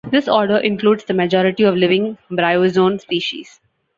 This 0.09 0.27
order 0.27 0.57
includes 0.57 1.03
the 1.03 1.13
majority 1.13 1.61
of 1.61 1.75
living 1.77 2.17
bryozoan 2.31 2.99
species. 2.99 3.59